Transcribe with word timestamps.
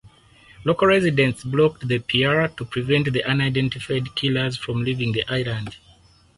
Local 0.65 0.87
residents 0.87 1.43
blocked 1.43 1.87
the 1.87 1.99
pier 1.99 2.47
to 2.57 2.65
prevent 2.65 3.13
the 3.13 3.23
unidentified 3.23 4.15
killers 4.15 4.57
from 4.57 4.83
leaving 4.83 5.11
the 5.11 5.23
island. 5.31 5.75